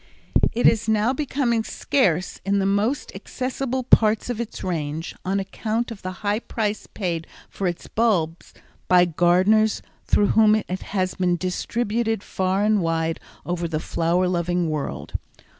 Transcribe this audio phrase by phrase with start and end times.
[0.53, 5.91] It is now becoming scarce in the most accessible parts of its range on account
[5.91, 8.51] of the high price paid for its bulbs
[8.87, 14.71] by gardeners through whom it has been distributed far and wide over the flower loving
[14.71, 15.13] world.